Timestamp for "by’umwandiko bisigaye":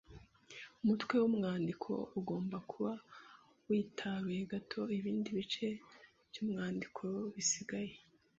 6.29-7.93